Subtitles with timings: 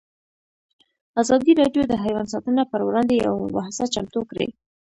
[1.21, 4.47] ازادي راډیو د حیوان ساتنه پر وړاندې یوه مباحثه چمتو کړې.